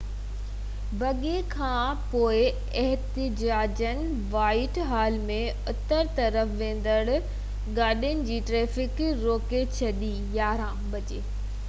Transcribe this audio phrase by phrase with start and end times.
[0.99, 2.39] 11:00 وڳي کانپوءِ
[2.83, 5.37] احتجاجين وائيٽ حال ۾
[5.73, 7.19] اتر طرف ويندڙ
[7.81, 11.25] گاڏين جي ٽرئفڪ روڪي ڇڏي